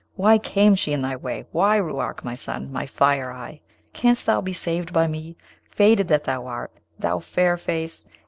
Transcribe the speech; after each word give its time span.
why 0.15 0.39
came 0.39 0.73
she 0.73 0.93
in 0.93 1.03
thy 1.03 1.15
way, 1.15 1.45
why, 1.51 1.75
Ruark, 1.77 2.25
my 2.25 2.33
son, 2.33 2.71
my 2.71 2.87
fire 2.87 3.31
eye? 3.31 3.61
Canst 3.93 4.25
thou 4.25 4.41
be 4.41 4.51
saved 4.51 4.91
by 4.91 5.05
me, 5.05 5.37
fated 5.69 6.07
that 6.07 6.23
thou 6.23 6.47
art, 6.47 6.71
thou 6.97 7.19
fair 7.19 7.55
face? 7.55 8.05